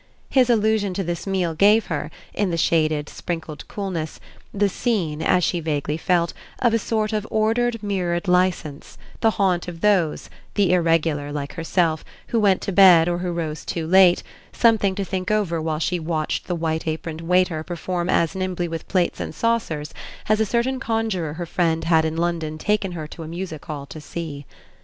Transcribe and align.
His 0.31 0.49
allusion 0.49 0.95
to 0.95 1.03
this 1.03 1.27
meal 1.27 1.53
gave 1.53 1.85
her, 1.85 2.09
in 2.33 2.49
the 2.49 2.57
shaded 2.57 3.07
sprinkled 3.07 3.67
coolness, 3.67 4.19
the 4.51 4.67
scene, 4.67 5.21
as 5.21 5.43
she 5.43 5.59
vaguely 5.59 5.95
felt, 5.95 6.33
of 6.57 6.73
a 6.73 6.79
sort 6.79 7.13
of 7.13 7.27
ordered 7.29 7.83
mirrored 7.83 8.27
licence, 8.27 8.97
the 9.19 9.29
haunt 9.37 9.67
of 9.67 9.81
those 9.81 10.27
the 10.55 10.73
irregular, 10.73 11.31
like 11.31 11.53
herself 11.53 12.03
who 12.29 12.39
went 12.39 12.61
to 12.61 12.71
bed 12.71 13.07
or 13.07 13.19
who 13.19 13.31
rose 13.31 13.63
too 13.63 13.85
late, 13.85 14.23
something 14.51 14.95
to 14.95 15.05
think 15.05 15.29
over 15.29 15.61
while 15.61 15.77
she 15.77 15.99
watched 15.99 16.47
the 16.47 16.55
white 16.55 16.87
aproned 16.87 17.21
waiter 17.21 17.61
perform 17.63 18.09
as 18.09 18.33
nimbly 18.33 18.67
with 18.67 18.87
plates 18.87 19.19
and 19.19 19.35
saucers 19.35 19.93
as 20.27 20.39
a 20.39 20.47
certain 20.47 20.79
conjurer 20.79 21.35
her 21.35 21.45
friend 21.45 21.83
had 21.83 22.05
in 22.05 22.17
London 22.17 22.57
taken 22.57 22.93
her 22.93 23.05
to 23.05 23.21
a 23.21 23.27
music 23.27 23.63
hall 23.65 23.85
to 23.85 24.01
see. 24.01 24.47